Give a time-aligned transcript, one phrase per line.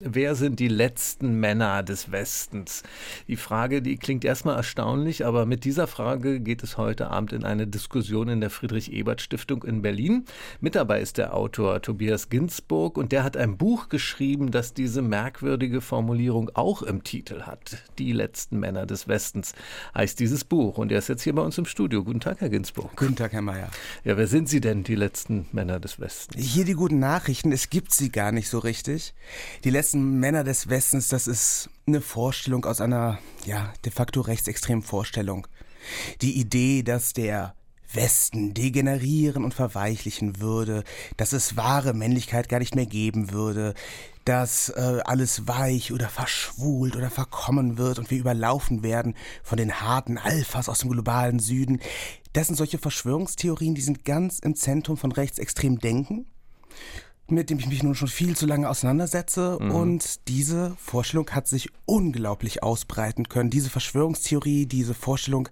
[0.00, 2.84] Wer sind die letzten Männer des Westens?
[3.26, 7.42] Die Frage, die klingt erstmal erstaunlich, aber mit dieser Frage geht es heute Abend in
[7.42, 10.24] eine Diskussion in der Friedrich-Ebert-Stiftung in Berlin.
[10.60, 15.02] Mit dabei ist der Autor Tobias Ginsburg und der hat ein Buch geschrieben, das diese
[15.02, 17.78] merkwürdige Formulierung auch im Titel hat.
[17.98, 19.52] Die letzten Männer des Westens
[19.96, 22.04] heißt dieses Buch und er ist jetzt hier bei uns im Studio.
[22.04, 22.94] Guten Tag, Herr Ginsburg.
[22.94, 23.68] Guten Tag, Herr Mayer.
[24.04, 26.40] Ja, wer sind Sie denn, die letzten Männer des Westens?
[26.40, 29.12] Hier die guten Nachrichten, es gibt sie gar nicht so richtig.
[29.64, 34.20] Die letzten letzten Männer des Westens, das ist eine Vorstellung aus einer, ja, de facto
[34.20, 35.46] rechtsextremen Vorstellung.
[36.20, 37.54] Die Idee, dass der
[37.90, 40.84] Westen degenerieren und verweichlichen würde,
[41.16, 43.72] dass es wahre Männlichkeit gar nicht mehr geben würde,
[44.26, 49.80] dass äh, alles weich oder verschwult oder verkommen wird und wir überlaufen werden von den
[49.80, 51.80] harten Alphas aus dem globalen Süden.
[52.34, 56.26] Das sind solche Verschwörungstheorien, die sind ganz im Zentrum von rechtsextrem Denken
[57.30, 59.58] mit dem ich mich nun schon viel zu lange auseinandersetze.
[59.60, 59.70] Mhm.
[59.70, 63.50] Und diese Vorstellung hat sich unglaublich ausbreiten können.
[63.50, 65.48] Diese Verschwörungstheorie, diese Vorstellung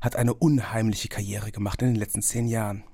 [0.00, 2.84] hat eine unheimliche Karriere gemacht in den letzten zehn Jahren.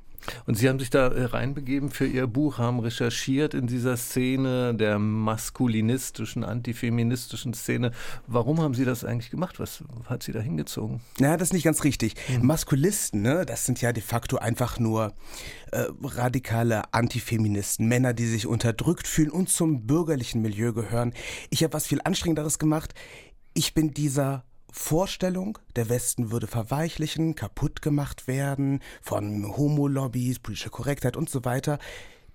[0.47, 4.75] Und Sie haben sich da äh, reinbegeben für Ihr Buch, haben recherchiert in dieser Szene
[4.75, 7.93] der maskulinistischen, antifeministischen Szene.
[8.27, 9.61] Warum haben Sie das eigentlich gemacht?
[9.61, 11.01] Was hat Sie da hingezogen?
[11.19, 12.15] Na, das ist nicht ganz richtig.
[12.27, 12.47] Hm.
[12.47, 15.13] Maskulisten, ne, das sind ja de facto einfach nur
[15.73, 21.13] äh, radikale Antifeministen, Männer, die sich unterdrückt fühlen und zum bürgerlichen Milieu gehören.
[21.51, 22.95] Ich habe was viel anstrengenderes gemacht.
[23.55, 24.45] Ich bin dieser
[24.77, 31.79] Vorstellung, der Westen würde verweichlichen, kaputt gemacht werden von Homo-Lobbys, politischer Korrektheit und so weiter,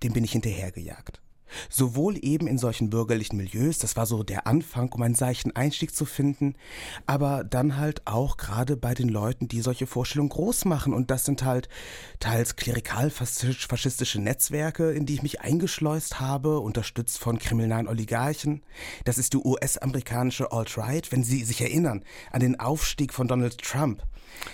[0.03, 1.21] dem bin ich hinterhergejagt.
[1.69, 5.95] Sowohl eben in solchen bürgerlichen Milieus, das war so der Anfang, um einen seichten Einstieg
[5.95, 6.55] zu finden,
[7.05, 10.93] aber dann halt auch gerade bei den Leuten, die solche Vorstellungen groß machen.
[10.93, 11.69] Und das sind halt
[12.19, 18.63] teils klerikal-faschistische Netzwerke, in die ich mich eingeschleust habe, unterstützt von kriminellen Oligarchen.
[19.05, 24.03] Das ist die US-amerikanische Alt-Right, wenn Sie sich erinnern an den Aufstieg von Donald Trump.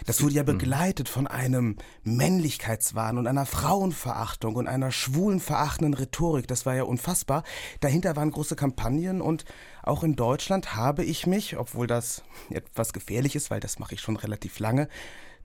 [0.06, 0.58] Das wurde ja mhm.
[0.58, 6.48] begleitet von einem Männlichkeitswahn und einer Frauenverachtung und einer schwulenverachtenden Rhetorik.
[6.48, 7.44] Das war ja unfassbar.
[7.80, 9.46] Dahinter waren große Kampagnen und
[9.84, 14.02] auch in Deutschland habe ich mich, obwohl das etwas gefährlich ist, weil das mache ich
[14.02, 14.88] schon relativ lange,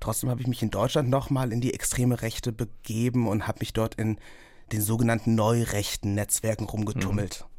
[0.01, 3.73] trotzdem habe ich mich in Deutschland nochmal in die extreme Rechte begeben und habe mich
[3.73, 4.19] dort in
[4.73, 7.45] den sogenannten neurechten Netzwerken rumgetummelt.
[7.45, 7.51] Mhm.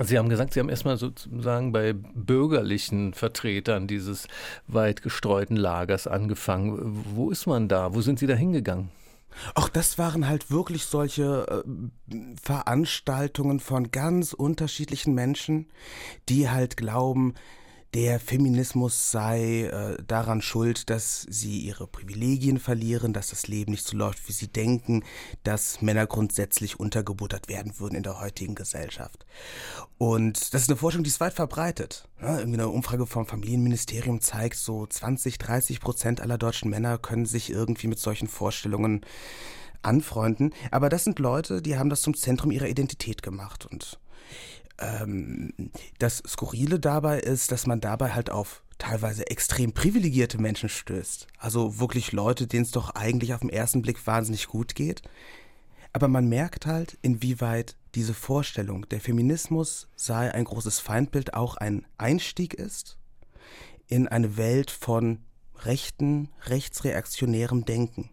[0.00, 4.28] Sie haben gesagt, Sie haben erstmal sozusagen bei bürgerlichen Vertretern dieses
[4.66, 7.04] weit gestreuten Lagers angefangen.
[7.14, 7.94] Wo ist man da?
[7.94, 8.90] Wo sind Sie da hingegangen?
[9.54, 15.68] Ach, das waren halt wirklich solche äh, Veranstaltungen von ganz unterschiedlichen Menschen,
[16.28, 17.34] die halt glauben,
[17.94, 23.86] der Feminismus sei äh, daran schuld, dass sie ihre Privilegien verlieren, dass das Leben nicht
[23.86, 25.04] so läuft, wie sie denken,
[25.42, 29.24] dass Männer grundsätzlich untergebuttert werden würden in der heutigen Gesellschaft.
[29.96, 32.06] Und das ist eine Forschung, die ist weit verbreitet.
[32.20, 37.24] Ja, irgendwie eine Umfrage vom Familienministerium zeigt, so 20, 30 Prozent aller deutschen Männer können
[37.24, 39.00] sich irgendwie mit solchen Vorstellungen
[39.82, 40.52] anfreunden.
[40.70, 43.98] Aber das sind Leute, die haben das zum Zentrum ihrer Identität gemacht und
[44.78, 45.52] ähm,
[45.98, 51.26] das Skurrile dabei ist, dass man dabei halt auf teilweise extrem privilegierte Menschen stößt.
[51.38, 55.02] Also wirklich Leute, denen es doch eigentlich auf den ersten Blick wahnsinnig gut geht.
[55.92, 61.86] Aber man merkt halt, inwieweit diese Vorstellung, der Feminismus sei ein großes Feindbild, auch ein
[61.96, 62.98] Einstieg ist
[63.88, 65.24] in eine Welt von
[65.64, 68.10] rechten, rechtsreaktionärem Denken.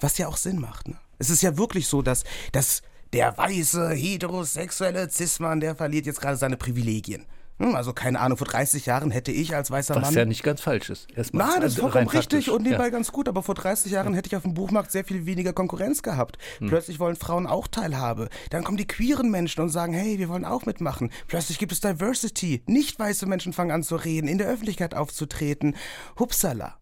[0.00, 0.88] Was ja auch Sinn macht.
[0.88, 0.98] Ne?
[1.18, 6.36] Es ist ja wirklich so, dass, dass der weiße, heterosexuelle Cis-Mann, der verliert jetzt gerade
[6.36, 7.26] seine Privilegien.
[7.58, 10.10] Hm, also keine Ahnung, vor 30 Jahren hätte ich als weißer Was Mann...
[10.10, 11.06] Was ja nicht ganz falsch ist.
[11.14, 11.48] Erstmal.
[11.48, 12.90] Nein, das ist vollkommen richtig und nebenbei ja.
[12.90, 16.02] ganz gut, aber vor 30 Jahren hätte ich auf dem Buchmarkt sehr viel weniger Konkurrenz
[16.02, 16.38] gehabt.
[16.58, 16.68] Hm.
[16.68, 18.28] Plötzlich wollen Frauen auch Teilhabe.
[18.50, 21.10] Dann kommen die queeren Menschen und sagen, hey, wir wollen auch mitmachen.
[21.28, 22.62] Plötzlich gibt es Diversity.
[22.66, 25.76] Nicht weiße Menschen fangen an zu reden, in der Öffentlichkeit aufzutreten.
[26.18, 26.81] Hupsala.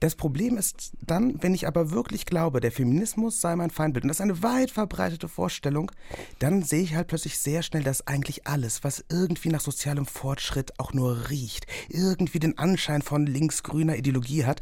[0.00, 4.08] Das Problem ist dann, wenn ich aber wirklich glaube, der Feminismus sei mein Feindbild und
[4.08, 5.90] das ist eine weit verbreitete Vorstellung,
[6.38, 10.78] dann sehe ich halt plötzlich sehr schnell, dass eigentlich alles, was irgendwie nach sozialem Fortschritt
[10.78, 14.60] auch nur riecht, irgendwie den Anschein von linksgrüner Ideologie hat,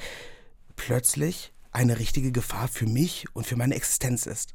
[0.77, 4.55] plötzlich eine richtige Gefahr für mich und für meine Existenz ist.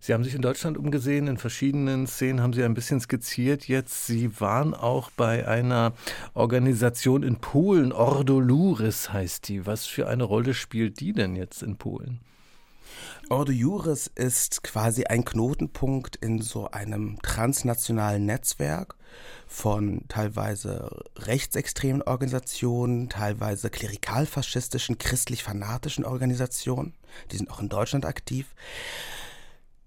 [0.00, 4.06] Sie haben sich in Deutschland umgesehen, in verschiedenen Szenen haben Sie ein bisschen skizziert jetzt.
[4.06, 5.92] Sie waren auch bei einer
[6.34, 9.66] Organisation in Polen, Ordo Luris heißt die.
[9.66, 12.20] Was für eine Rolle spielt die denn jetzt in Polen?
[13.30, 18.96] Ordo Juris ist quasi ein Knotenpunkt in so einem transnationalen Netzwerk
[19.46, 26.92] von teilweise rechtsextremen Organisationen, teilweise klerikalfaschistischen, christlich-fanatischen Organisationen.
[27.30, 28.46] Die sind auch in Deutschland aktiv.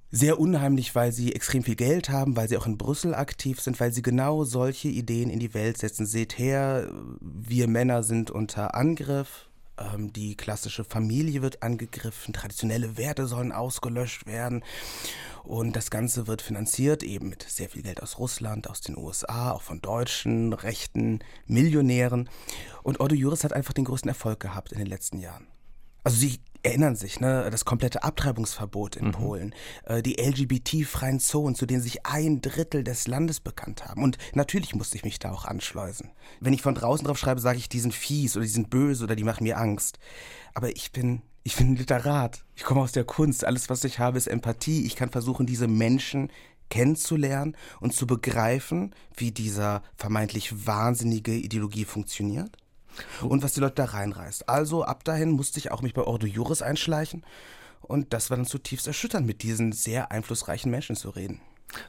[0.10, 3.80] Sehr unheimlich, weil sie extrem viel Geld haben, weil sie auch in Brüssel aktiv sind,
[3.80, 6.06] weil sie genau solche Ideen in die Welt setzen.
[6.06, 6.90] Seht her,
[7.20, 14.26] wir Männer sind unter Angriff, ähm, die klassische Familie wird angegriffen, traditionelle Werte sollen ausgelöscht
[14.26, 14.64] werden
[15.44, 19.52] und das Ganze wird finanziert eben mit sehr viel Geld aus Russland, aus den USA,
[19.52, 22.30] auch von deutschen, rechten Millionären.
[22.84, 25.48] Und Ordo Juris hat einfach den größten Erfolg gehabt in den letzten Jahren.
[26.08, 29.12] Also sie erinnern sich, ne, das komplette Abtreibungsverbot in mhm.
[29.12, 34.02] Polen, äh, die LGBT-freien Zonen, zu denen sich ein Drittel des Landes bekannt haben.
[34.02, 36.12] Und natürlich musste ich mich da auch anschleusen.
[36.40, 39.04] Wenn ich von draußen drauf schreibe, sage ich, die sind fies oder die sind böse
[39.04, 40.00] oder die machen mir Angst.
[40.54, 42.46] Aber ich bin, ich bin ein Literat.
[42.56, 43.44] Ich komme aus der Kunst.
[43.44, 44.86] Alles, was ich habe, ist Empathie.
[44.86, 46.32] Ich kann versuchen, diese Menschen
[46.70, 52.56] kennenzulernen und zu begreifen, wie dieser vermeintlich wahnsinnige Ideologie funktioniert
[53.22, 54.50] und was die Leute da reinreißt.
[54.50, 57.24] Also ab dahin musste ich auch mich bei Ordo Juris einschleichen
[57.82, 61.42] und das war dann zutiefst erschütternd, mit diesen sehr einflussreichen Menschen zu reden.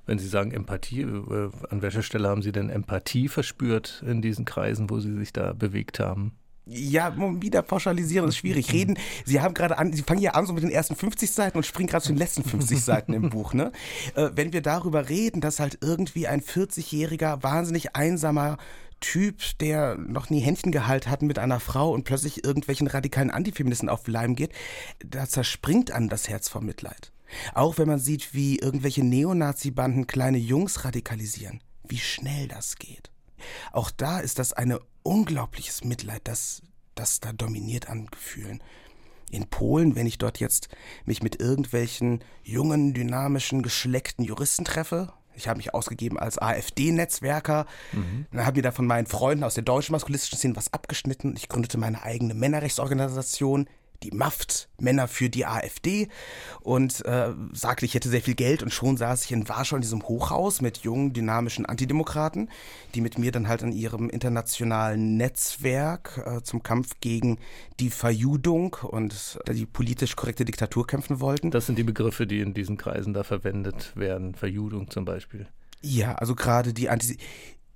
[0.07, 4.45] Wenn Sie sagen Empathie, äh, an welcher Stelle haben Sie denn Empathie verspürt in diesen
[4.45, 6.33] Kreisen, wo Sie sich da bewegt haben?
[6.71, 8.73] Ja, wieder pauschalisieren ist schwierig.
[8.73, 11.57] Reden, Sie haben gerade an, Sie fangen ja an so mit den ersten 50 Seiten
[11.57, 13.73] und springen gerade zu den letzten 50 Seiten im Buch, ne?
[14.15, 18.59] Äh, wenn wir darüber reden, dass halt irgendwie ein 40-jähriger, wahnsinnig einsamer
[19.01, 23.89] Typ, der noch nie Händchen gehalten hat mit einer Frau und plötzlich irgendwelchen radikalen Antifeministen
[23.89, 24.53] auf Leim geht,
[24.99, 27.13] da zerspringt an das Herz vor Mitleid.
[27.55, 33.11] Auch wenn man sieht, wie irgendwelche Neonazi-Banden kleine Jungs radikalisieren, wie schnell das geht.
[33.73, 36.63] Auch da ist das ein unglaubliches Mitleid, das,
[36.95, 38.63] das da dominiert an Gefühlen.
[39.31, 40.69] In Polen, wenn ich dort jetzt
[41.05, 47.67] mich mit irgendwelchen jungen, dynamischen, geschleckten Juristen treffe, ich habe mich ausgegeben als AfD-Netzwerker.
[47.93, 48.27] Mhm.
[48.33, 51.35] Dann habe mir da von meinen Freunden aus der deutschen maskulistischen Szene was abgeschnitten.
[51.37, 53.69] Ich gründete meine eigene Männerrechtsorganisation,
[54.03, 56.09] die MAFT, Männer für die AfD,
[56.61, 59.83] und äh, sagte, ich hätte sehr viel Geld und schon saß ich in Warschau in
[59.83, 62.51] diesem Hochhaus mit jungen, dynamischen Antidemokraten,
[62.95, 67.39] die mit mir dann halt an ihrem internationalen Netzwerk äh, zum Kampf gegen
[67.81, 71.51] die Verjudung und die politisch korrekte Diktatur kämpfen wollten.
[71.51, 75.47] Das sind die Begriffe, die in diesen Kreisen da verwendet werden, Verjudung zum Beispiel.
[75.81, 77.17] Ja, also gerade die Antis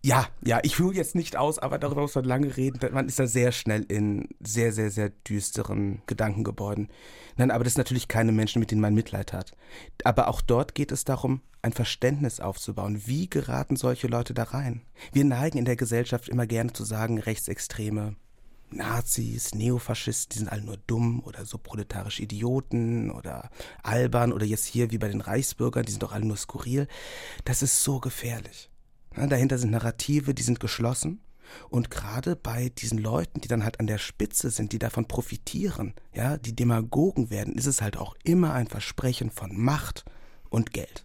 [0.04, 2.80] ja, ja, ich führe jetzt nicht aus, aber darüber muss man lange reden.
[2.92, 6.88] Man ist da sehr schnell in sehr, sehr, sehr düsteren Gedankengebäuden.
[7.36, 9.52] Nein, aber das sind natürlich keine Menschen, mit denen man Mitleid hat.
[10.02, 13.02] Aber auch dort geht es darum, ein Verständnis aufzubauen.
[13.06, 14.82] Wie geraten solche Leute da rein?
[15.12, 18.16] Wir neigen in der Gesellschaft immer gerne zu sagen, Rechtsextreme,
[18.70, 23.50] Nazis, Neofaschisten, die sind alle nur dumm oder so proletarische Idioten oder
[23.84, 26.88] albern oder jetzt hier wie bei den Reichsbürgern, die sind doch alle nur skurril.
[27.44, 28.71] Das ist so gefährlich.
[29.16, 31.20] Dahinter sind Narrative, die sind geschlossen.
[31.68, 35.94] Und gerade bei diesen Leuten, die dann halt an der Spitze sind, die davon profitieren,
[36.14, 40.04] ja, die Demagogen werden, ist es halt auch immer ein Versprechen von Macht
[40.48, 41.04] und Geld.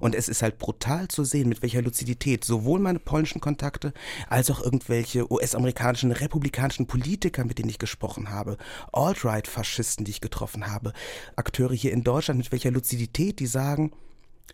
[0.00, 3.92] Und es ist halt brutal zu sehen, mit welcher Luzidität sowohl meine polnischen Kontakte
[4.28, 8.56] als auch irgendwelche US-amerikanischen republikanischen Politiker, mit denen ich gesprochen habe,
[8.92, 10.92] Alt-Right-Faschisten, die ich getroffen habe,
[11.36, 13.92] Akteure hier in Deutschland, mit welcher Luzidität die sagen,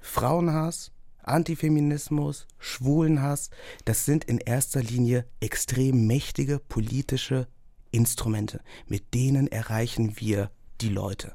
[0.00, 0.91] Frauenhass,
[1.23, 3.51] Antifeminismus, Schwulenhass,
[3.85, 7.47] das sind in erster Linie extrem mächtige politische
[7.91, 8.61] Instrumente.
[8.87, 11.35] Mit denen erreichen wir die Leute.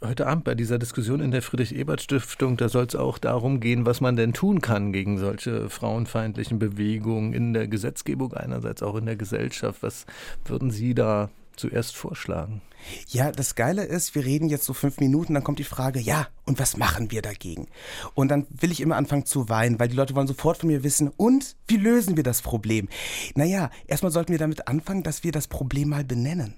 [0.00, 4.00] Heute Abend bei dieser Diskussion in der Friedrich-Ebert-Stiftung, da soll es auch darum gehen, was
[4.00, 9.16] man denn tun kann gegen solche frauenfeindlichen Bewegungen in der Gesetzgebung einerseits, auch in der
[9.16, 9.82] Gesellschaft.
[9.82, 10.06] Was
[10.44, 12.62] würden Sie da zuerst vorschlagen?
[13.08, 16.28] Ja, das Geile ist, wir reden jetzt so fünf Minuten, dann kommt die Frage, ja,
[16.44, 17.66] und was machen wir dagegen?
[18.14, 20.84] Und dann will ich immer anfangen zu weinen, weil die Leute wollen sofort von mir
[20.84, 22.88] wissen, und wie lösen wir das Problem?
[23.34, 26.54] Naja, erstmal sollten wir damit anfangen, dass wir das Problem mal benennen.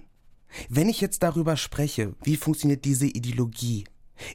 [0.69, 3.85] Wenn ich jetzt darüber spreche, wie funktioniert diese Ideologie?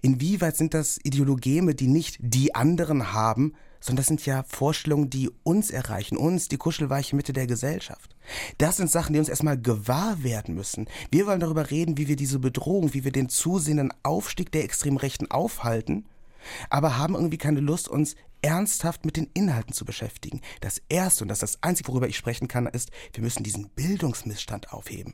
[0.01, 3.53] Inwieweit sind das Ideologeme, die nicht die anderen haben,
[3.85, 8.15] sondern das sind ja Vorstellungen, die uns erreichen, uns, die kuschelweiche Mitte der Gesellschaft.
[8.57, 10.87] Das sind Sachen, die uns erstmal gewahr werden müssen.
[11.11, 15.29] Wir wollen darüber reden, wie wir diese Bedrohung, wie wir den zusehenden Aufstieg der Extremrechten
[15.29, 16.05] aufhalten,
[16.71, 20.41] aber haben irgendwie keine Lust, uns ernsthaft mit den Inhalten zu beschäftigen.
[20.61, 23.69] Das Erste und das ist das Einzige, worüber ich sprechen kann, ist, wir müssen diesen
[23.69, 25.13] Bildungsmissstand aufheben.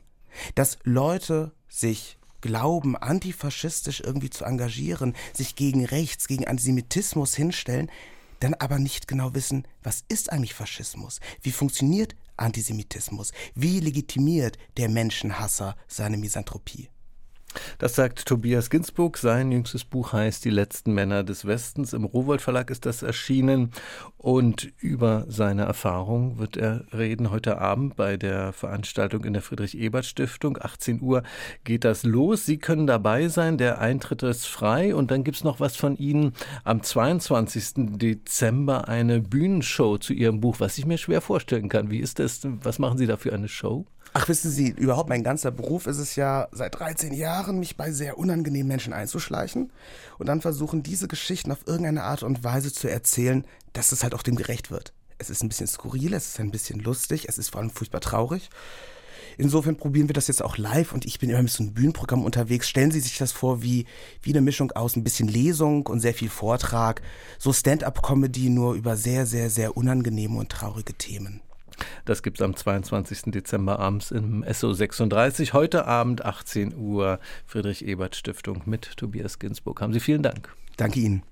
[0.54, 7.90] Dass Leute sich glauben, antifaschistisch irgendwie zu engagieren, sich gegen Rechts, gegen Antisemitismus hinstellen,
[8.42, 11.20] dann aber nicht genau wissen, was ist eigentlich Faschismus?
[11.42, 13.32] Wie funktioniert Antisemitismus?
[13.54, 16.88] Wie legitimiert der Menschenhasser seine Misanthropie?
[17.78, 19.18] Das sagt Tobias Ginsburg.
[19.18, 21.92] Sein jüngstes Buch heißt Die letzten Männer des Westens.
[21.92, 23.72] Im Rowold Verlag ist das erschienen.
[24.16, 30.58] Und über seine Erfahrung wird er reden heute Abend bei der Veranstaltung in der Friedrich-Ebert-Stiftung.
[30.60, 31.22] 18 Uhr
[31.64, 32.46] geht das los.
[32.46, 33.58] Sie können dabei sein.
[33.58, 34.94] Der Eintritt ist frei.
[34.94, 36.32] Und dann gibt es noch was von Ihnen
[36.64, 37.98] am 22.
[37.98, 41.90] Dezember, eine Bühnenshow zu Ihrem Buch, was ich mir schwer vorstellen kann.
[41.90, 42.40] Wie ist das?
[42.44, 43.86] Was machen Sie da für eine Show?
[44.14, 47.92] Ach, wissen Sie, überhaupt mein ganzer Beruf ist es ja seit 13 Jahren, mich bei
[47.92, 49.72] sehr unangenehmen Menschen einzuschleichen
[50.18, 54.14] und dann versuchen, diese Geschichten auf irgendeine Art und Weise zu erzählen, dass es halt
[54.14, 54.92] auch dem gerecht wird.
[55.16, 58.00] Es ist ein bisschen skurril, es ist ein bisschen lustig, es ist vor allem furchtbar
[58.00, 58.50] traurig.
[59.38, 62.22] Insofern probieren wir das jetzt auch live und ich bin immer mit so einem Bühnenprogramm
[62.22, 62.68] unterwegs.
[62.68, 63.86] Stellen Sie sich das vor wie,
[64.20, 67.00] wie eine Mischung aus ein bisschen Lesung und sehr viel Vortrag.
[67.38, 71.40] So Stand-up-Comedy nur über sehr, sehr, sehr unangenehme und traurige Themen.
[72.04, 73.32] Das gibt es am 22.
[73.32, 75.52] Dezember abends im SO 36.
[75.52, 79.80] Heute Abend 18 Uhr Friedrich Ebert Stiftung mit Tobias Ginsburg.
[79.80, 80.54] Haben Sie vielen Dank.
[80.76, 81.22] Danke Ihnen.